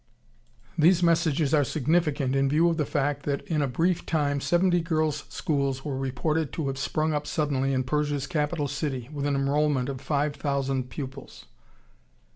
[0.79, 4.81] ]These messages are significant in view of the fact that in a brief time seventy
[4.81, 9.35] girls' schools were reported to have sprung up suddenly in Persia's capital city, with an
[9.35, 11.45] enrolment of five thousand pupils.